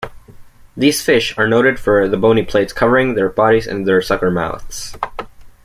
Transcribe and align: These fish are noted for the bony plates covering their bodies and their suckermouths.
These 0.75 1.03
fish 1.03 1.37
are 1.37 1.47
noted 1.47 1.79
for 1.79 2.09
the 2.09 2.17
bony 2.17 2.41
plates 2.43 2.73
covering 2.73 3.13
their 3.13 3.29
bodies 3.29 3.67
and 3.67 3.85
their 3.87 3.99
suckermouths. 3.99 4.95